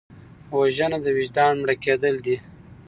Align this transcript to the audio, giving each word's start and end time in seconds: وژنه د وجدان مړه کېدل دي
وژنه 0.59 0.97
د 1.03 1.07
وجدان 1.17 1.53
مړه 1.61 1.75
کېدل 1.83 2.15
دي 2.25 2.35